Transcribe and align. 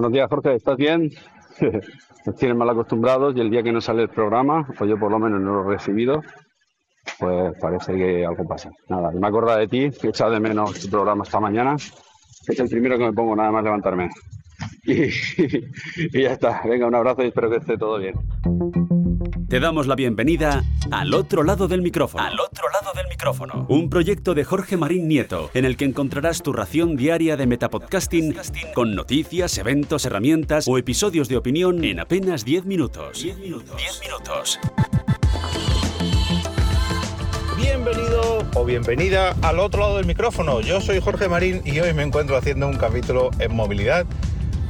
Buenos 0.00 0.14
días, 0.14 0.30
Jorge, 0.30 0.54
¿estás 0.54 0.78
bien? 0.78 1.10
Nos 2.24 2.34
tienen 2.36 2.56
mal 2.56 2.70
acostumbrados 2.70 3.36
y 3.36 3.40
el 3.40 3.50
día 3.50 3.62
que 3.62 3.70
no 3.70 3.82
sale 3.82 4.04
el 4.04 4.08
programa, 4.08 4.66
o 4.80 4.86
yo 4.86 4.98
por 4.98 5.10
lo 5.10 5.18
menos 5.18 5.42
no 5.42 5.62
lo 5.62 5.68
he 5.68 5.74
recibido, 5.74 6.22
pues 7.18 7.52
parece 7.60 7.92
que 7.92 8.24
algo 8.24 8.48
pasa. 8.48 8.70
Nada, 8.88 9.10
me 9.10 9.28
acuerdo 9.28 9.54
de 9.54 9.68
ti, 9.68 9.90
he 10.02 10.08
echado 10.08 10.30
de 10.30 10.40
menos 10.40 10.80
tu 10.80 10.88
programa 10.88 11.24
esta 11.24 11.38
mañana. 11.38 11.74
Es 11.76 12.58
el 12.58 12.70
primero 12.70 12.96
que 12.96 13.04
me 13.04 13.12
pongo 13.12 13.36
nada 13.36 13.50
más 13.50 13.62
levantarme. 13.62 14.08
Y, 14.84 14.92
y 16.18 16.22
ya 16.22 16.32
está. 16.32 16.62
Venga, 16.64 16.86
un 16.86 16.94
abrazo 16.94 17.22
y 17.22 17.26
espero 17.26 17.50
que 17.50 17.56
esté 17.56 17.76
todo 17.76 17.98
bien. 17.98 18.14
Te 19.48 19.58
damos 19.58 19.88
la 19.88 19.96
bienvenida 19.96 20.62
al 20.92 21.12
otro 21.12 21.42
lado 21.42 21.66
del 21.66 21.82
micrófono. 21.82 22.22
Al 22.22 22.38
otro 22.38 22.68
lado 22.70 22.92
del 22.94 23.08
micrófono. 23.08 23.66
Un 23.68 23.90
proyecto 23.90 24.32
de 24.32 24.44
Jorge 24.44 24.76
Marín 24.76 25.08
Nieto, 25.08 25.50
en 25.54 25.64
el 25.64 25.76
que 25.76 25.84
encontrarás 25.84 26.42
tu 26.42 26.52
ración 26.52 26.96
diaria 26.96 27.36
de 27.36 27.48
metapodcasting 27.48 28.36
con 28.74 28.94
noticias, 28.94 29.58
eventos, 29.58 30.04
herramientas 30.04 30.68
o 30.68 30.78
episodios 30.78 31.28
de 31.28 31.36
opinión 31.36 31.82
en 31.84 31.98
apenas 31.98 32.44
10 32.44 32.64
minutos. 32.64 33.22
10 33.22 33.38
minutos. 33.38 33.76
10 33.76 34.00
minutos. 34.02 34.60
Bienvenido 37.56 38.44
o 38.54 38.64
bienvenida 38.64 39.34
al 39.42 39.58
otro 39.58 39.80
lado 39.80 39.96
del 39.96 40.06
micrófono. 40.06 40.60
Yo 40.60 40.80
soy 40.80 41.00
Jorge 41.00 41.28
Marín 41.28 41.60
y 41.64 41.80
hoy 41.80 41.92
me 41.92 42.04
encuentro 42.04 42.36
haciendo 42.36 42.68
un 42.68 42.76
capítulo 42.76 43.30
en 43.38 43.54
movilidad 43.54 44.06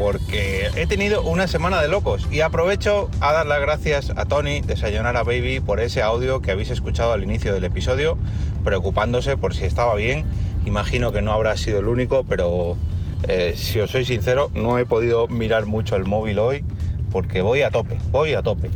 porque 0.01 0.71
he 0.77 0.87
tenido 0.87 1.23
una 1.23 1.47
semana 1.47 1.83
de 1.83 1.89
locos 1.89 2.27
y 2.31 2.41
aprovecho 2.41 3.11
a 3.21 3.35
dar 3.35 3.47
las 3.47 3.61
gracias 3.61 4.11
a 4.17 4.25
Tony 4.25 4.63
de 4.63 4.75
Sayonara 4.75 5.25
Baby 5.25 5.61
por 5.61 5.79
ese 5.79 6.01
audio 6.01 6.41
que 6.41 6.53
habéis 6.53 6.71
escuchado 6.71 7.13
al 7.13 7.23
inicio 7.23 7.53
del 7.53 7.65
episodio, 7.65 8.17
preocupándose 8.65 9.37
por 9.37 9.55
si 9.55 9.67
estaba 9.67 9.95
bien. 9.97 10.25
Imagino 10.65 11.13
que 11.13 11.21
no 11.21 11.33
habrá 11.33 11.55
sido 11.59 11.81
el 11.81 11.87
único, 11.87 12.25
pero 12.25 12.79
eh, 13.29 13.53
si 13.59 13.79
os 13.79 13.91
soy 13.91 14.07
sincero, 14.07 14.51
no 14.55 14.79
he 14.79 14.87
podido 14.87 15.29
mirar 15.29 15.67
mucho 15.67 15.97
el 15.97 16.07
móvil 16.07 16.39
hoy 16.39 16.65
porque 17.13 17.43
voy 17.43 17.61
a 17.61 17.71
tope, 17.71 17.99
voy 18.11 18.33
a 18.33 18.41
tope. 18.41 18.71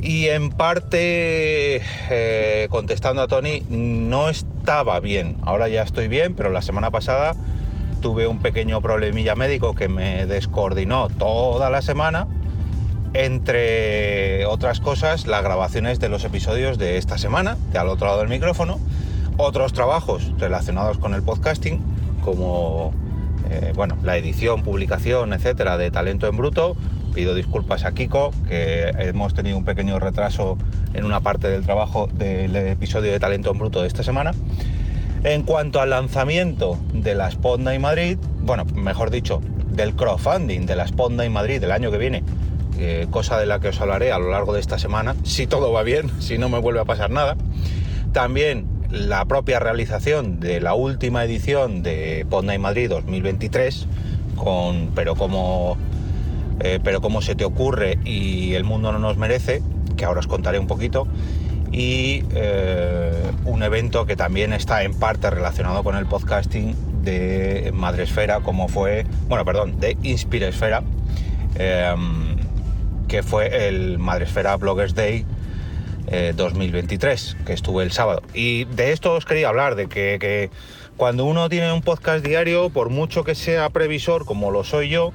Y 0.00 0.28
en 0.28 0.50
parte, 0.50 1.82
eh, 2.10 2.68
contestando 2.70 3.22
a 3.22 3.26
Tony, 3.26 3.64
no 3.68 4.28
estaba 4.28 5.00
bien. 5.00 5.36
Ahora 5.42 5.68
ya 5.68 5.82
estoy 5.82 6.06
bien, 6.06 6.34
pero 6.34 6.50
la 6.50 6.62
semana 6.62 6.92
pasada 6.92 7.34
tuve 8.00 8.26
un 8.26 8.38
pequeño 8.38 8.80
problemilla 8.80 9.34
médico 9.34 9.74
que 9.74 9.88
me 9.88 10.26
descoordinó 10.26 11.08
toda 11.08 11.70
la 11.70 11.82
semana. 11.82 12.26
Entre 13.12 14.46
otras 14.46 14.80
cosas, 14.80 15.26
las 15.26 15.42
grabaciones 15.42 15.98
de 16.00 16.08
los 16.08 16.24
episodios 16.24 16.78
de 16.78 16.96
esta 16.96 17.18
semana, 17.18 17.56
de 17.72 17.78
al 17.78 17.88
otro 17.88 18.06
lado 18.06 18.20
del 18.20 18.28
micrófono, 18.28 18.78
otros 19.36 19.72
trabajos 19.72 20.32
relacionados 20.38 20.98
con 20.98 21.14
el 21.14 21.22
podcasting, 21.22 21.80
como 22.24 22.92
eh, 23.50 23.72
bueno, 23.74 23.96
la 24.02 24.16
edición, 24.16 24.62
publicación, 24.62 25.32
etcétera, 25.32 25.76
de 25.76 25.90
Talento 25.90 26.26
en 26.28 26.36
Bruto. 26.36 26.76
Pido 27.14 27.34
disculpas 27.34 27.84
a 27.84 27.92
Kiko, 27.92 28.30
que 28.48 28.92
hemos 28.98 29.34
tenido 29.34 29.58
un 29.58 29.64
pequeño 29.64 29.98
retraso 29.98 30.56
en 30.94 31.04
una 31.04 31.20
parte 31.20 31.48
del 31.48 31.64
trabajo 31.64 32.08
del 32.12 32.54
episodio 32.54 33.10
de 33.10 33.18
Talento 33.18 33.50
en 33.50 33.58
Bruto 33.58 33.80
de 33.80 33.88
esta 33.88 34.04
semana. 34.04 34.32
En 35.22 35.42
cuanto 35.42 35.82
al 35.82 35.90
lanzamiento 35.90 36.78
de 36.94 37.14
la 37.14 37.30
Sponda 37.30 37.74
y 37.74 37.78
Madrid, 37.78 38.16
bueno, 38.40 38.64
mejor 38.74 39.10
dicho, 39.10 39.42
del 39.70 39.94
crowdfunding 39.94 40.64
de 40.64 40.76
la 40.76 40.86
Sponda 40.86 41.26
y 41.26 41.28
Madrid 41.28 41.60
del 41.60 41.72
año 41.72 41.90
que 41.90 41.98
viene, 41.98 42.24
cosa 43.10 43.38
de 43.38 43.44
la 43.44 43.60
que 43.60 43.68
os 43.68 43.80
hablaré 43.80 44.12
a 44.12 44.18
lo 44.18 44.30
largo 44.30 44.54
de 44.54 44.60
esta 44.60 44.78
semana, 44.78 45.14
si 45.22 45.46
todo 45.46 45.72
va 45.72 45.82
bien, 45.82 46.10
si 46.20 46.38
no 46.38 46.48
me 46.48 46.58
vuelve 46.58 46.80
a 46.80 46.84
pasar 46.86 47.10
nada. 47.10 47.36
También 48.12 48.66
la 48.90 49.26
propia 49.26 49.60
realización 49.60 50.40
de 50.40 50.60
la 50.60 50.74
última 50.74 51.22
edición 51.24 51.82
de 51.82 52.26
Ponda 52.28 52.54
y 52.54 52.58
Madrid 52.58 52.88
2023, 52.88 53.86
con 54.36 54.90
pero 54.94 55.14
como 55.16 55.76
eh, 56.60 56.80
pero 56.82 57.00
como 57.00 57.20
se 57.20 57.34
te 57.34 57.44
ocurre 57.44 57.98
y 58.04 58.54
el 58.54 58.64
mundo 58.64 58.90
no 58.90 58.98
nos 58.98 59.16
merece, 59.16 59.62
que 59.96 60.04
ahora 60.06 60.20
os 60.20 60.26
contaré 60.26 60.58
un 60.58 60.66
poquito 60.66 61.06
y 61.72 62.24
eh, 62.34 63.12
un 63.44 63.62
evento 63.62 64.06
que 64.06 64.16
también 64.16 64.52
está 64.52 64.82
en 64.82 64.94
parte 64.94 65.30
relacionado 65.30 65.84
con 65.84 65.96
el 65.96 66.06
podcasting 66.06 66.74
de 67.02 67.70
Madresfera, 67.72 68.40
como 68.40 68.68
fue, 68.68 69.06
bueno, 69.28 69.44
perdón, 69.44 69.78
de 69.78 69.96
Inspiresfera, 70.02 70.82
em, 71.54 72.36
que 73.08 73.22
fue 73.22 73.68
el 73.68 73.98
Madresfera 73.98 74.56
Bloggers 74.56 74.94
Day 74.94 75.24
2023, 76.34 77.36
eh, 77.38 77.44
que 77.46 77.52
estuve 77.52 77.84
el 77.84 77.92
sábado. 77.92 78.22
Y 78.34 78.64
de 78.64 78.92
esto 78.92 79.14
os 79.14 79.24
quería 79.24 79.48
hablar, 79.48 79.76
de 79.76 79.86
que, 79.86 80.18
que 80.20 80.50
cuando 80.96 81.24
uno 81.24 81.48
tiene 81.48 81.72
un 81.72 81.82
podcast 81.82 82.24
diario, 82.24 82.70
por 82.70 82.90
mucho 82.90 83.22
que 83.22 83.36
sea 83.36 83.70
previsor 83.70 84.24
como 84.24 84.50
lo 84.50 84.64
soy 84.64 84.88
yo, 84.88 85.12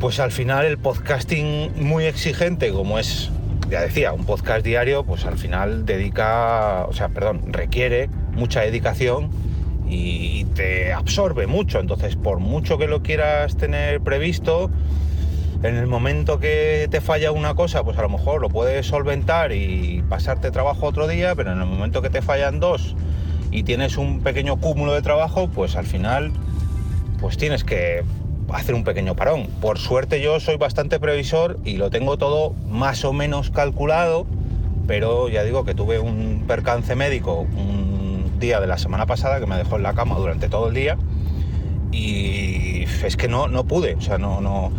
pues 0.00 0.18
al 0.18 0.32
final 0.32 0.64
el 0.64 0.78
podcasting 0.78 1.72
muy 1.76 2.06
exigente 2.06 2.72
como 2.72 2.98
es 2.98 3.30
ya 3.70 3.80
decía, 3.82 4.12
un 4.12 4.24
podcast 4.24 4.64
diario, 4.64 5.04
pues 5.04 5.24
al 5.24 5.38
final 5.38 5.86
dedica, 5.86 6.86
o 6.88 6.92
sea, 6.92 7.08
perdón, 7.08 7.52
requiere 7.52 8.10
mucha 8.32 8.62
dedicación 8.62 9.30
y, 9.88 10.44
te 10.54 10.92
absorbe 10.92 11.46
mucho. 11.46 11.78
Entonces, 11.78 12.16
por 12.16 12.40
mucho 12.40 12.76
que 12.76 12.88
lo 12.88 13.02
quieras 13.02 13.56
tener 13.56 14.00
previsto, 14.00 14.70
en 15.62 15.76
el 15.76 15.86
momento 15.86 16.40
que 16.40 16.88
te 16.90 17.00
falla 17.00 17.30
una 17.32 17.54
cosa, 17.54 17.84
pues 17.84 17.96
a 17.98 18.02
lo 18.02 18.08
mejor 18.08 18.40
lo 18.40 18.48
puedes 18.48 18.86
solventar 18.86 19.52
y 19.52 20.02
pasarte 20.08 20.50
trabajo 20.50 20.86
otro 20.86 21.06
día, 21.06 21.34
pero 21.34 21.52
en 21.52 21.60
el 21.60 21.66
momento 21.66 22.02
que 22.02 22.10
te 22.10 22.22
fallan 22.22 22.58
dos 22.58 22.96
y 23.52 23.62
tienes 23.62 23.96
un 23.96 24.20
pequeño 24.20 24.56
cúmulo 24.56 24.92
de 24.92 25.02
trabajo, 25.02 25.48
pues 25.48 25.76
al 25.76 25.86
final, 25.86 26.32
pues 27.20 27.36
tienes 27.36 27.62
que 27.62 28.02
hacer 28.54 28.74
un 28.74 28.84
pequeño 28.84 29.14
parón. 29.14 29.46
Por 29.60 29.78
suerte 29.78 30.20
yo 30.20 30.40
soy 30.40 30.56
bastante 30.56 30.98
previsor 30.98 31.58
y 31.64 31.76
lo 31.76 31.90
tengo 31.90 32.16
todo 32.16 32.52
más 32.68 33.04
o 33.04 33.12
menos 33.12 33.50
calculado, 33.50 34.26
pero 34.86 35.28
ya 35.28 35.44
digo 35.44 35.64
que 35.64 35.74
tuve 35.74 35.98
un 35.98 36.44
percance 36.46 36.94
médico 36.94 37.40
un 37.40 38.38
día 38.38 38.60
de 38.60 38.66
la 38.66 38.78
semana 38.78 39.06
pasada 39.06 39.38
que 39.38 39.46
me 39.46 39.56
dejó 39.56 39.76
en 39.76 39.82
la 39.82 39.94
cama 39.94 40.16
durante 40.16 40.48
todo 40.48 40.68
el 40.68 40.74
día 40.74 40.96
y 41.92 42.84
es 43.04 43.16
que 43.16 43.28
no, 43.28 43.48
no 43.48 43.64
pude, 43.64 43.94
o 43.94 44.00
sea, 44.00 44.18
no, 44.18 44.40
no, 44.40 44.70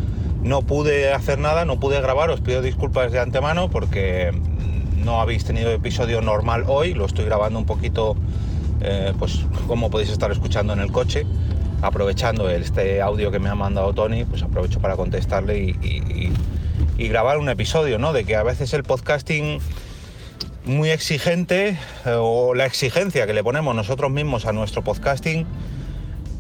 no 0.44 0.62
pude 0.62 1.14
hacer 1.14 1.40
nada, 1.40 1.66
no 1.66 1.80
pude 1.80 2.00
grabar, 2.02 2.30
os 2.30 2.42
pido 2.42 2.62
disculpas 2.62 3.12
de 3.12 3.20
antemano 3.20 3.70
porque 3.70 4.32
no 5.04 5.22
habéis 5.22 5.44
tenido 5.44 5.72
episodio 5.72 6.22
normal 6.22 6.66
hoy, 6.68 6.94
lo 6.94 7.06
estoy 7.06 7.26
grabando 7.26 7.60
un 7.60 7.66
poquito, 7.66 8.16
eh, 8.82 9.14
pues 9.18 9.46
como 9.68 9.90
podéis 9.90 10.10
estar 10.12 10.32
escuchando 10.32 10.74
en 10.74 10.80
el 10.80 10.92
coche 10.92 11.26
aprovechando 11.82 12.50
este 12.50 13.02
audio 13.02 13.32
que 13.32 13.40
me 13.40 13.50
ha 13.50 13.56
mandado 13.56 13.94
Tony, 13.94 14.24
pues 14.26 14.44
aprovecho 14.44 14.80
para 14.80 14.96
contestarle 14.96 15.60
y, 15.60 16.32
grabar 16.98 17.40
un 17.40 17.50
episodio, 17.50 17.98
¿no? 17.98 18.14
De 18.14 18.26
que 18.26 18.36
a 18.36 18.44
veces 18.44 18.76
el 18.76 18.84
podcasting 18.84 19.58
muy 20.66 20.92
exigente 20.92 21.80
eh, 22.06 22.16
o 22.16 22.54
la 22.54 22.68
exigencia 22.68 23.26
que 23.26 23.34
le 23.34 23.44
ponemos 23.44 23.76
nosotros 23.76 24.12
mismos 24.12 24.46
a 24.46 24.54
nuestro 24.54 24.84
podcasting, 24.84 25.48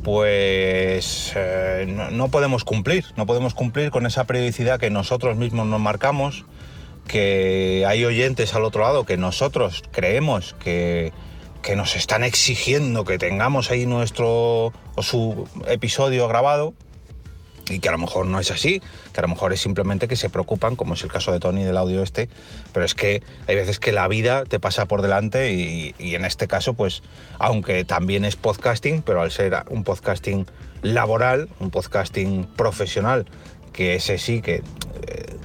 pues 0.04 1.34
eh, 1.36 1.88
no, 2.12 2.28
podemos 2.30 2.64
cumplir, 2.64 3.06
no 3.18 3.26
podemos 3.26 3.56
cumplir 3.56 3.90
con 3.90 4.06
esa 4.06 4.26
periodicidad 4.26 4.80
que 4.80 4.92
nosotros 4.92 5.36
mismos 5.36 5.66
nos 5.66 5.80
marcamos, 5.80 6.46
que 7.08 7.84
hay 7.88 8.06
oyentes 8.06 8.54
al 8.54 8.64
otro 8.64 8.84
lado 8.84 9.04
que 9.04 9.18
nosotros 9.18 9.84
creemos 9.92 10.56
que, 10.60 11.12
que 11.62 11.76
nos 11.76 11.96
están 11.96 12.24
exigiendo 12.24 13.06
que 13.06 13.18
tengamos 13.18 13.72
ahí 13.72 13.86
nuestro 13.86 14.74
o 14.96 15.02
su 15.02 15.48
episodio 15.68 16.28
grabado 16.28 16.74
y 17.70 17.80
que 17.80 17.90
a 17.90 17.92
lo 17.92 17.98
mejor 17.98 18.26
no 18.26 18.40
es 18.40 18.52
así, 18.52 18.82
que 19.14 19.20
a 19.20 19.22
lo 19.22 19.28
mejor 19.28 19.54
es 19.54 19.62
simplemente 19.62 20.08
que 20.08 20.16
se 20.16 20.30
preocupan, 20.30 20.76
como 20.76 20.96
es 20.96 21.04
el 21.04 21.12
caso 21.12 21.32
de 21.32 21.40
Tony 21.40 21.64
del 21.64 21.78
audio 21.78 22.04
este, 22.04 22.30
pero 22.74 22.86
es 22.86 22.96
que 22.96 23.24
hay 23.48 23.56
veces 23.56 23.80
que 23.80 23.92
la 23.92 24.08
vida 24.08 24.44
te 24.44 24.60
pasa 24.60 24.86
por 24.88 25.02
delante 25.02 25.54
y, 25.54 25.94
en 26.00 26.26
este 26.26 26.48
caso, 26.48 26.74
pues, 26.74 27.04
aunque 27.40 27.86
también 27.86 28.26
es 28.26 28.36
podcasting, 28.36 29.02
pero 29.04 29.22
al 29.22 29.32
ser 29.32 29.56
un 29.70 29.84
podcasting 29.84 30.48
laboral, 30.82 31.50
un 31.60 31.72
podcasting 31.72 32.46
profesional, 32.56 33.26
que 33.72 33.96
ese 33.96 34.18
sí 34.18 34.42
que 34.42 34.56
eh, 34.56 35.36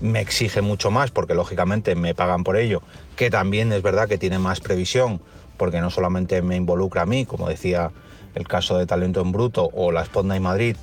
me 0.00 0.20
exige 0.20 0.60
mucho 0.60 0.90
más, 0.90 1.10
porque 1.10 1.34
lógicamente 1.34 1.94
me 1.94 2.14
pagan 2.14 2.44
por 2.44 2.56
ello, 2.56 2.82
que 3.16 3.30
también 3.30 3.72
es 3.72 3.82
verdad 3.82 4.08
que 4.08 4.18
tiene 4.18 4.38
más 4.38 4.60
previsión, 4.60 5.22
porque 5.60 5.82
no 5.82 5.90
solamente 5.90 6.40
me 6.40 6.56
involucra 6.56 7.02
a 7.02 7.06
mí, 7.06 7.26
como 7.26 7.46
decía 7.46 7.90
el 8.34 8.48
caso 8.48 8.78
de 8.78 8.86
Talento 8.86 9.20
en 9.20 9.30
Bruto 9.30 9.68
o 9.74 9.92
la 9.92 10.02
Sponda 10.06 10.34
y 10.34 10.40
Madrid, 10.40 10.74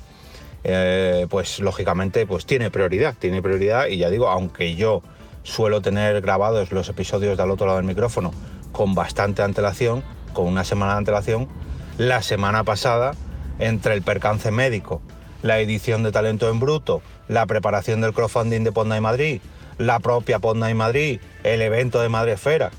eh, 0.62 1.26
pues 1.28 1.58
lógicamente 1.58 2.28
pues 2.28 2.46
tiene 2.46 2.70
prioridad, 2.70 3.16
tiene 3.18 3.42
prioridad 3.42 3.88
y 3.88 3.96
ya 3.98 4.08
digo, 4.08 4.28
aunque 4.28 4.76
yo 4.76 5.02
suelo 5.42 5.82
tener 5.82 6.20
grabados 6.20 6.70
los 6.70 6.88
episodios 6.88 7.36
del 7.36 7.50
otro 7.50 7.66
lado 7.66 7.78
del 7.78 7.88
micrófono 7.88 8.30
con 8.70 8.94
bastante 8.94 9.42
antelación, 9.42 10.04
con 10.32 10.46
una 10.46 10.62
semana 10.62 10.92
de 10.92 10.98
antelación, 10.98 11.48
la 11.96 12.22
semana 12.22 12.62
pasada, 12.62 13.16
entre 13.58 13.94
el 13.94 14.02
percance 14.02 14.52
médico, 14.52 15.02
la 15.42 15.58
edición 15.58 16.04
de 16.04 16.12
Talento 16.12 16.48
en 16.48 16.60
Bruto, 16.60 17.02
la 17.26 17.46
preparación 17.46 18.00
del 18.00 18.12
crowdfunding 18.12 18.62
de 18.62 18.70
Ponda 18.70 18.96
y 18.96 19.00
Madrid, 19.00 19.40
la 19.76 19.98
propia 19.98 20.38
Ponda 20.38 20.70
y 20.70 20.74
Madrid, 20.74 21.18
el 21.42 21.62
evento 21.62 22.00
de 22.00 22.10
Madresfera. 22.10 22.70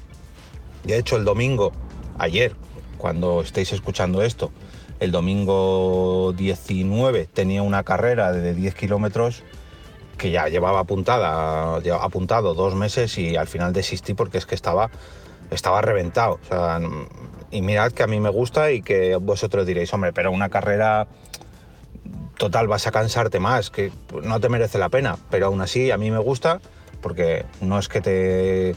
De 0.86 0.98
hecho, 0.98 1.18
el 1.18 1.26
domingo 1.26 1.74
ayer, 2.20 2.54
cuando 2.98 3.42
estéis 3.42 3.74
escuchando 3.74 4.22
esto, 4.22 4.52
El 5.00 5.12
domingo 5.12 6.34
19 6.36 7.28
tenía 7.34 7.64
una 7.64 7.84
carrera 7.84 8.34
de 8.34 8.54
10 8.54 8.76
kilómetros 8.76 9.44
que 10.18 10.30
ya 10.30 10.50
llevaba 10.50 10.82
apuntada, 10.82 11.78
apuntado 12.02 12.54
dos 12.54 12.76
meses 12.76 13.18
y 13.18 13.38
al 13.38 13.48
final 13.48 13.72
desistí 13.72 14.14
porque 14.14 14.38
es 14.38 14.46
que 14.46 14.56
estaba, 14.56 14.90
estaba 15.52 15.82
reventado. 15.82 16.38
y 17.50 17.62
mirad 17.62 17.94
que 17.94 18.04
a 18.04 18.08
mí 18.08 18.20
me 18.20 18.30
gusta 18.30 18.72
y 18.72 18.82
que 18.82 19.16
vosotros 19.16 19.66
diréis, 19.66 19.94
hombre, 19.94 20.12
pero 20.12 20.32
una 20.32 20.50
carrera 20.50 21.08
total 22.38 22.68
vas 22.68 22.86
a 22.86 22.92
cansarte 22.92 23.40
más, 23.40 23.70
que 23.70 23.92
no 24.22 24.42
te 24.42 24.50
merece 24.50 24.78
la 24.80 24.90
pena, 24.90 25.18
pero 25.30 25.48
aún 25.48 25.62
así 25.62 25.92
a 25.92 25.98
mí 25.98 26.12
me 26.12 26.20
gusta 26.20 26.60
porque 27.02 27.46
no 27.62 27.80
es 27.80 27.88
que 27.88 28.02
te, 28.02 28.76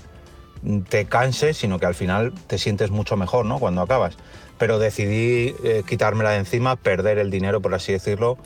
te 0.89 1.07
canses, 1.07 1.57
sino 1.57 1.79
que 1.79 1.87
al 1.87 1.95
final 1.95 2.33
te 2.47 2.59
sientes 2.59 2.91
mucho 2.91 3.17
mejor 3.17 3.47
¿no? 3.47 3.59
cuando 3.59 3.83
acabas. 3.83 4.17
Pero 4.59 4.79
decidí 4.79 5.55
eh, 5.65 5.83
quitármela 5.87 6.31
de 6.31 6.39
encima, 6.39 6.77
perder 6.77 7.19
el 7.19 7.31
dinero, 7.31 7.61
por 7.61 7.75
así 7.75 7.93
decirlo, 7.93 8.39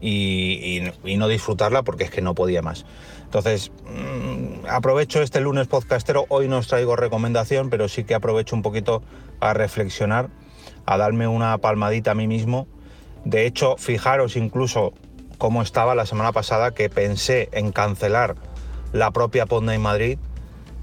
y, 0.00 0.82
no 1.16 1.28
disfrutarla 1.28 1.82
porque 1.82 2.04
es 2.04 2.10
que 2.10 2.20
no 2.20 2.34
podía 2.34 2.62
más. 2.62 2.84
Entonces, 3.24 3.70
mm, 3.86 4.66
aprovecho 4.68 5.22
este 5.22 5.40
lunes 5.40 5.68
podcastero, 5.68 6.26
hoy 6.28 6.48
no 6.48 6.58
os 6.58 6.66
traigo 6.66 6.96
recomendación, 6.96 7.70
pero 7.70 7.88
sí 7.88 8.02
que 8.04 8.14
aprovecho 8.14 8.56
un 8.56 8.62
poquito 8.62 9.02
a 9.40 9.54
reflexionar, 9.54 10.28
a 10.84 10.96
darme 10.96 11.28
una 11.28 11.56
palmadita 11.58 12.10
a 12.10 12.14
mí 12.14 12.26
mismo. 12.26 12.66
De 13.24 13.46
hecho, 13.46 13.76
fijaros 13.76 14.36
incluso 14.36 14.92
cómo 15.38 15.62
estaba 15.62 15.94
la 15.94 16.06
semana 16.06 16.32
pasada 16.32 16.72
que 16.72 16.90
pensé 16.90 17.48
en 17.52 17.70
cancelar 17.70 18.34
la 18.92 19.12
propia 19.12 19.46
Ponda 19.46 19.74
en 19.74 19.80
Madrid, 19.80 20.18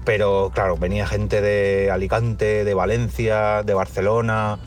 pero 0.04 0.50
claro, 0.54 0.76
venía 0.76 1.06
gente 1.06 1.40
de 1.40 1.90
Alicante, 1.90 2.64
de 2.64 2.74
Valencia, 2.74 3.62
de 3.62 3.74
Barcelona, 3.74 4.58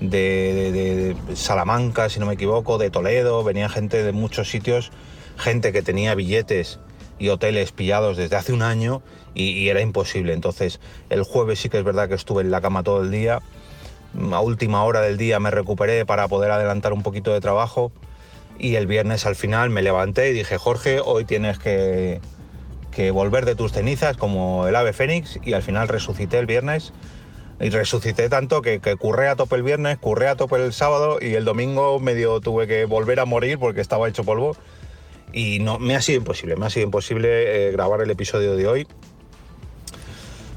de, 0.00 1.16
Salamanca, 1.34 2.08
si 2.08 2.20
no 2.20 2.26
me 2.26 2.34
equivoco, 2.34 2.78
de 2.78 2.90
Toledo, 2.90 3.42
venía 3.42 3.68
gente 3.68 4.02
de 4.02 4.12
muchos 4.12 4.50
sitios, 4.50 4.92
gente 5.36 5.72
que 5.72 5.82
tenía 5.82 6.14
billetes 6.14 6.78
y 7.18 7.30
hoteles 7.30 7.72
pillados 7.72 8.16
desde 8.16 8.36
hace 8.36 8.52
un 8.52 8.62
año 8.62 9.02
y, 9.34 9.68
era 9.68 9.80
imposible. 9.80 10.32
Entonces 10.32 10.80
el 11.10 11.22
jueves 11.22 11.60
sí 11.60 11.68
que 11.68 11.78
es 11.78 11.84
verdad 11.84 12.08
que 12.08 12.14
estuve 12.14 12.42
en 12.42 12.50
la 12.50 12.60
cama 12.60 12.82
todo 12.82 13.02
el 13.02 13.10
día, 13.10 13.40
a 14.32 14.40
última 14.40 14.82
hora 14.84 15.00
del 15.00 15.16
día 15.16 15.40
me 15.40 15.50
recuperé 15.50 16.06
para 16.06 16.28
poder 16.28 16.50
adelantar 16.50 16.92
un 16.92 17.02
poquito 17.02 17.32
de 17.32 17.40
trabajo 17.40 17.92
y 18.58 18.76
el 18.76 18.86
viernes 18.86 19.26
al 19.26 19.36
final 19.36 19.68
me 19.68 19.82
levanté 19.82 20.30
y 20.30 20.32
dije, 20.32 20.56
Jorge, 20.56 21.00
hoy 21.04 21.24
tienes 21.26 21.58
que, 21.58 22.20
que 22.96 23.10
volver 23.10 23.44
de 23.44 23.54
tus 23.54 23.72
cenizas 23.72 24.16
como 24.16 24.66
el 24.66 24.74
ave 24.74 24.94
fénix 24.94 25.38
y 25.42 25.52
al 25.52 25.62
final 25.62 25.86
resucité 25.86 26.38
el 26.38 26.46
viernes 26.46 26.94
y 27.60 27.68
resucité 27.68 28.30
tanto 28.30 28.62
que, 28.62 28.80
curré 28.98 29.28
a 29.28 29.36
tope 29.36 29.56
el 29.56 29.62
viernes, 29.62 29.98
curré 29.98 30.28
a 30.28 30.36
tope 30.36 30.56
el 30.56 30.72
sábado 30.72 31.18
y 31.20 31.34
el 31.34 31.44
domingo 31.44 32.00
medio 32.00 32.40
tuve 32.40 32.66
que 32.66 32.86
volver 32.86 33.20
a 33.20 33.26
morir 33.26 33.58
porque 33.58 33.82
estaba 33.82 34.08
hecho 34.08 34.24
polvo. 34.24 34.56
Y 35.30 35.58
no, 35.58 35.78
me 35.78 35.94
ha 35.94 36.00
sido 36.00 36.16
imposible, 36.16 36.56
me 36.56 36.64
ha 36.64 36.70
sido 36.70 36.86
imposible 36.86 37.68
eh, 37.68 37.70
grabar 37.70 38.00
el 38.00 38.10
episodio 38.10 38.56
de 38.56 38.66
hoy. 38.66 38.86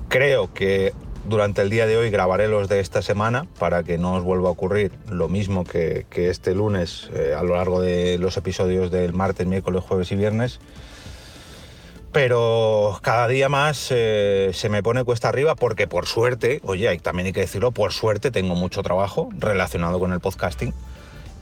Creo 0.08 0.54
que 0.54 0.94
durante 1.26 1.62
el 1.62 1.70
día 1.70 1.88
de 1.88 1.98
hoy 1.98 2.10
grabaré 2.10 2.48
los 2.48 2.70
de 2.70 2.80
esta 2.80 3.02
semana 3.02 3.48
para 3.60 3.84
que 3.84 3.98
no 3.98 4.14
os 4.14 4.24
vuelva 4.24 4.48
a 4.48 4.54
ocurrir 4.54 4.94
lo 5.10 5.28
mismo 5.28 5.66
que, 5.66 6.06
este 6.16 6.56
lunes 6.56 7.10
eh, 7.14 7.34
a 7.38 7.44
lo 7.44 7.58
largo 7.58 7.82
de 7.82 8.18
los 8.18 8.38
episodios 8.38 8.92
del 8.92 9.12
martes, 9.12 9.46
miércoles, 9.46 9.84
jueves 9.84 10.10
y 10.14 10.16
viernes 10.16 10.62
pero 12.12 13.00
cada 13.02 13.28
día 13.28 13.50
más 13.50 13.88
eh, 13.92 14.52
se 14.54 14.70
me 14.70 14.82
pone 14.82 15.04
cuesta 15.04 15.30
arriba 15.30 15.56
porque 15.56 15.88
por 15.88 16.08
suerte, 16.08 16.60
oye, 16.64 16.98
también 17.00 17.28
hay 17.28 17.34
que 17.34 17.42
decirlo, 17.42 17.72
por 17.72 17.94
suerte 17.94 18.32
tengo 18.32 18.56
mucho 18.56 18.82
trabajo 18.82 19.30
relacionado 19.38 20.00
con 20.00 20.14
el 20.14 20.20
podcasting. 20.20 20.74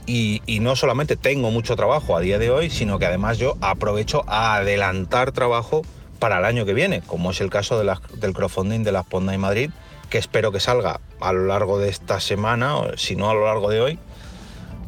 Y, 0.10 0.42
no 0.62 0.78
solamente 0.78 1.18
tengo 1.18 1.52
mucho 1.52 1.76
trabajo 1.76 2.16
a 2.16 2.22
día 2.22 2.40
de 2.40 2.50
hoy, 2.50 2.70
sino 2.70 2.98
que 2.98 3.06
además 3.06 3.38
yo 3.38 3.58
aprovecho 3.60 4.24
a 4.28 4.56
adelantar 4.56 5.34
trabajo 5.34 5.82
para 6.18 6.40
el 6.40 6.46
año 6.46 6.66
que 6.66 6.74
viene, 6.74 7.02
como 7.02 7.32
es 7.32 7.42
el 7.42 7.50
caso 7.50 7.78
del 7.78 8.34
crowdfunding 8.34 8.84
de 8.84 8.94
la 8.94 9.04
Ponda 9.04 9.34
en 9.34 9.42
Madrid, 9.42 9.70
que 10.10 10.18
espero 10.18 10.54
que 10.54 10.62
salga 10.62 11.02
a 11.20 11.34
lo 11.34 11.46
largo 11.46 11.78
de 11.78 11.90
esta 11.90 12.22
semana, 12.22 12.78
si 12.96 13.18
no 13.18 13.30
a 13.30 13.34
lo 13.34 13.46
largo 13.46 13.70
de 13.70 13.82
hoy, 13.82 14.00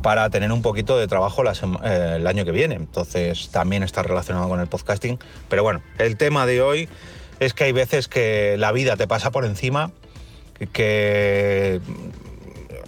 para 0.02 0.30
tener 0.30 0.52
un 0.52 0.62
poquito 0.62 0.98
de 0.98 1.08
trabajo 1.08 1.44
eh, 1.44 2.14
el 2.16 2.28
año 2.28 2.46
que 2.46 2.52
viene. 2.52 2.76
Entonces 2.76 3.50
también 3.50 3.84
está 3.84 4.04
relacionado 4.04 4.48
con 4.48 4.60
el 4.60 4.68
podcasting. 4.68 5.20
Pero 5.50 5.64
bueno, 5.64 5.82
el 5.98 6.18
tema 6.18 6.46
de 6.46 6.62
hoy 6.62 6.90
es 7.40 7.54
que 7.54 7.66
hay 7.66 7.72
veces 7.72 8.08
que 8.08 8.56
la 8.58 8.72
vida 8.72 8.98
te 8.98 9.08
pasa 9.08 9.32
por 9.32 9.46
encima, 9.46 9.92
que 10.74 11.80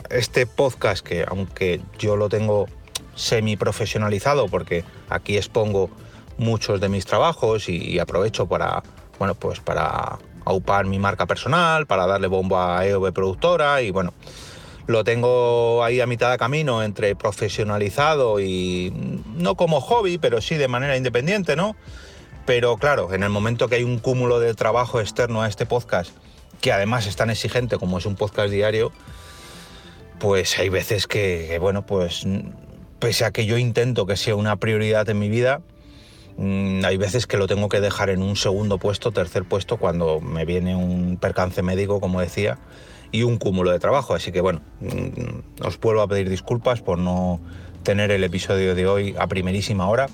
este 0.10 0.46
podcast, 0.46 1.06
que 1.06 1.26
aunque 1.28 1.82
yo 1.98 2.16
lo 2.18 2.30
tengo 2.30 2.68
semi 3.16 3.56
profesionalizado, 3.56 4.48
porque 4.48 4.84
aquí 5.10 5.38
expongo 5.38 5.90
muchos 6.38 6.82
de 6.82 6.90
mis 6.90 7.06
trabajos 7.06 7.70
y, 7.70 8.00
aprovecho 8.00 8.48
para, 8.48 8.84
bueno, 9.20 9.36
pues 9.36 9.60
para 9.60 10.18
aupar 10.44 10.86
mi 10.86 11.00
marca 11.00 11.26
personal, 11.28 11.86
para 11.86 12.08
darle 12.08 12.28
bombo 12.28 12.60
a 12.60 12.86
EOB 12.86 13.14
Productora 13.14 13.82
y 13.82 13.92
bueno, 13.92 14.14
lo 14.88 15.04
tengo 15.04 15.84
ahí 15.84 16.02
a 16.02 16.08
mitad 16.08 16.32
de 16.32 16.38
camino 16.38 16.84
entre 16.84 17.16
profesionalizado 17.16 18.40
y 18.40 18.92
no 19.36 19.56
como 19.56 19.82
hobby, 19.82 20.18
pero 20.18 20.42
sí 20.42 20.56
de 20.56 20.68
manera 20.68 20.98
independiente, 20.98 21.56
¿no? 21.56 21.76
Pero 22.46 22.78
claro, 22.78 23.14
en 23.14 23.24
el 23.24 23.30
momento 23.30 23.68
que 23.68 23.76
hay 23.76 23.84
un 23.84 24.00
cúmulo 24.00 24.40
de 24.40 24.54
trabajo 24.54 25.00
externo 25.00 25.42
a 25.42 25.48
este 25.48 25.66
podcast, 25.66 26.12
que 26.60 26.72
además 26.72 27.08
es 27.08 27.16
tan 27.16 27.30
exigente 27.30 27.78
como 27.78 27.98
es 27.98 28.06
un 28.06 28.16
podcast 28.16 28.52
diario, 28.52 28.92
pues 30.20 30.58
hay 30.60 30.70
veces 30.70 31.08
que, 31.08 31.58
bueno, 31.60 31.86
pues 31.86 32.26
pese 33.00 33.26
a 33.26 33.32
que 33.32 33.46
yo 33.46 33.58
intento 33.58 34.06
que 34.06 34.16
sea 34.16 34.36
una 34.36 34.56
prioridad 34.58 35.10
en 35.10 35.20
mi 35.20 35.30
vida, 35.30 35.62
mm, 36.38 36.86
hay 36.86 36.98
veces 36.98 37.26
que 37.26 37.38
lo 37.38 37.48
tengo 37.48 37.70
que 37.70 37.82
dejar 37.82 38.10
en 38.10 38.22
un 38.22 38.36
segundo 38.36 38.78
puesto, 38.78 39.12
tercer 39.12 39.44
puesto, 39.46 39.78
cuando 39.78 40.22
me 40.22 40.46
viene 40.46 40.76
un 40.76 41.18
percance 41.18 41.64
médico, 41.64 42.00
como 42.00 42.22
decía, 42.22 42.60
y 43.12 43.24
un 43.24 43.38
cúmulo 43.38 43.72
de 43.72 43.80
trabajo. 43.80 44.14
Así 44.14 44.32
que 44.32 44.42
bueno, 44.42 44.62
mm, 44.80 45.66
os 45.66 45.80
vuelvo 45.80 46.02
a 46.02 46.08
pedir 46.08 46.30
disculpas 46.30 46.82
por 46.82 46.98
no 46.98 47.40
tener 47.84 48.12
el 48.12 48.24
episodio 48.24 48.76
de 48.76 48.88
hoy 48.88 49.16
a 49.18 49.28
primerísima 49.28 49.88
hora. 49.88 50.08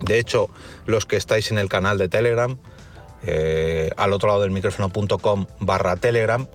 De 0.00 0.18
hecho, 0.18 0.50
los 0.86 1.06
que 1.06 1.16
estáis 1.16 1.50
en 1.50 1.58
el 1.58 1.68
canal 1.68 1.98
de 1.98 2.08
Telegram, 2.08 2.56
eh, 3.24 3.90
al 3.96 4.12
otro 4.12 4.28
lado 4.28 4.42
del 4.42 4.50
micrófono.com 4.50 5.46
barra 5.60 5.96
Telegram, 5.96 6.46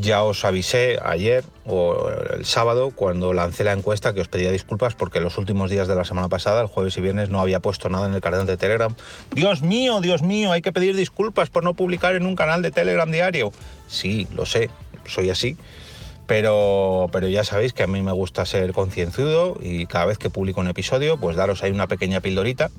ya 0.00 0.22
os 0.22 0.44
avisé 0.44 0.98
ayer 1.04 1.44
o 1.66 2.08
el 2.34 2.44
sábado 2.44 2.92
cuando 2.94 3.32
lancé 3.32 3.64
la 3.64 3.72
encuesta 3.72 4.14
que 4.14 4.20
os 4.20 4.28
pedía 4.28 4.50
disculpas 4.50 4.94
porque 4.94 5.20
los 5.20 5.38
últimos 5.38 5.70
días 5.70 5.88
de 5.88 5.94
la 5.94 6.04
semana 6.04 6.28
pasada, 6.28 6.62
el 6.62 6.66
jueves 6.66 6.96
y 6.96 7.00
viernes, 7.00 7.28
no 7.28 7.40
había 7.40 7.60
puesto 7.60 7.88
nada 7.88 8.06
en 8.06 8.14
el 8.14 8.20
canal 8.20 8.46
de 8.46 8.56
Telegram. 8.56 8.94
Dios 9.34 9.62
mío, 9.62 10.00
Dios 10.00 10.22
mío, 10.22 10.52
hay 10.52 10.62
que 10.62 10.72
pedir 10.72 10.96
disculpas 10.96 11.50
por 11.50 11.64
no 11.64 11.74
publicar 11.74 12.14
en 12.14 12.26
un 12.26 12.36
canal 12.36 12.62
de 12.62 12.70
Telegram 12.70 13.10
diario. 13.10 13.52
Sí, 13.86 14.26
lo 14.34 14.46
sé, 14.46 14.70
soy 15.06 15.30
así. 15.30 15.56
Pero, 16.26 17.10
pero 17.12 17.28
ya 17.28 17.44
sabéis 17.44 17.72
que 17.72 17.82
a 17.82 17.86
mí 17.86 18.00
me 18.00 18.12
gusta 18.12 18.46
ser 18.46 18.72
concienzudo 18.72 19.58
y 19.60 19.86
cada 19.86 20.06
vez 20.06 20.18
que 20.18 20.30
publico 20.30 20.60
un 20.60 20.68
episodio, 20.68 21.18
pues 21.18 21.36
daros 21.36 21.62
ahí 21.62 21.72
una 21.72 21.88
pequeña 21.88 22.20
pildorita 22.20 22.70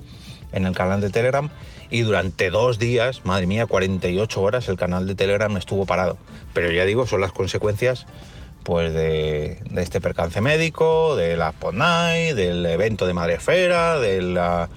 en 0.53 0.65
el 0.65 0.73
canal 0.73 1.01
de 1.01 1.09
Telegram 1.09 1.49
y 1.89 2.01
durante 2.01 2.49
dos 2.49 2.79
días, 2.79 3.21
madre 3.23 3.45
mía, 3.45 3.65
48 3.67 4.41
horas 4.41 4.67
el 4.69 4.77
canal 4.77 5.05
de 5.05 5.15
Telegram 5.15 5.55
estuvo 5.57 5.85
parado. 5.85 6.17
Pero 6.53 6.71
ya 6.71 6.85
digo, 6.85 7.05
son 7.05 7.21
las 7.21 7.31
consecuencias 7.31 8.05
pues 8.63 8.93
de, 8.93 9.59
este 9.75 10.01
percance 10.01 10.41
médico, 10.41 11.15
de 11.15 11.37
la 11.37 11.51
PodNight, 11.51 12.35
del 12.35 12.65
evento 12.65 13.05
de 13.05 13.13
Madrefera, 13.13 13.99
de 13.99 14.21
la, 14.21 14.69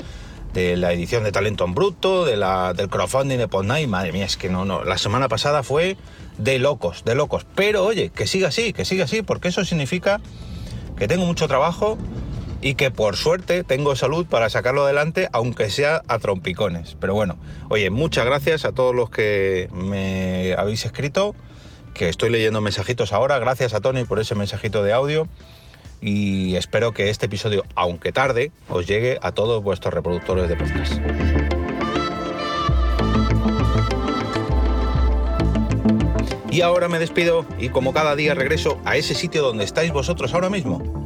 de 0.52 0.76
la 0.76 0.92
edición 0.92 1.25
de 1.25 1.33
Talento 1.33 1.64
en 1.64 1.75
Bruto, 1.75 2.25
de 2.25 2.37
la, 2.37 2.75
del 2.75 2.88
crowdfunding 2.88 3.38
de 3.38 3.49
PodNight. 3.49 3.88
Madre 3.88 4.12
mía, 4.12 4.26
es 4.26 4.37
que 4.37 4.50
no, 4.50 4.64
no, 4.64 4.85
la 4.85 4.99
semana 4.99 5.28
pasada 5.28 5.62
fue 5.62 5.97
de 6.37 6.59
locos, 6.59 7.04
de 7.04 7.14
locos. 7.14 7.47
Pero 7.54 7.85
oye, 7.85 8.11
que 8.11 8.26
siga 8.26 8.49
así, 8.49 8.73
que 8.73 8.85
siga 8.85 9.04
así, 9.04 9.23
porque 9.23 9.49
eso 9.49 9.64
significa 9.64 10.21
que 10.99 11.09
tengo 11.09 11.25
mucho 11.25 11.47
trabajo 11.47 11.97
y 12.60 12.75
que 12.75 12.90
por 12.90 13.16
suerte 13.16 13.64
tengo 13.64 13.96
salud 13.96 14.26
para 14.26 14.50
sacarlo 14.50 14.84
adelante, 14.84 15.28
aunque 15.32 15.70
sea 15.70 16.02
a 16.08 16.18
trompicones. 16.18 16.96
Pero 17.00 17.14
bueno, 17.14 17.36
oye, 17.68 17.90
muchas 17.90 18.25
gracias 18.25 18.64
a 18.64 18.72
todos 18.72 18.94
los 18.94 19.10
que 19.10 19.68
me 19.72 20.54
habéis 20.54 20.84
escrito, 20.84 21.34
que 21.94 22.08
estoy 22.08 22.30
leyendo 22.30 22.60
mensajitos 22.60 23.12
ahora. 23.12 23.38
Gracias 23.38 23.75
a 23.75 23.80
Tony 23.80 24.04
por 24.04 24.18
ese 24.18 24.34
mensajito 24.34 24.82
de 24.82 24.92
audio. 24.92 25.28
Y 26.00 26.56
espero 26.56 26.92
que 26.92 27.08
este 27.08 27.26
episodio, 27.26 27.64
aunque 27.75 28.12
tarde, 28.12 28.52
os 28.68 28.86
llegue 28.86 29.18
a 29.22 29.32
todos 29.32 29.62
vuestros 29.62 29.94
reproductores 29.94 30.48
de 30.48 30.56
podcast. 30.56 31.00
Y 36.50 36.62
ahora 36.62 36.88
me 36.88 36.98
despido 36.98 37.44
y 37.58 37.68
como 37.68 37.92
cada 37.92 38.16
día 38.16 38.34
regreso 38.34 38.78
a 38.86 38.96
ese 38.96 39.14
sitio 39.14 39.42
donde 39.42 39.64
estáis 39.64 39.92
vosotros 39.92 40.32
ahora 40.32 40.48
mismo, 40.48 41.05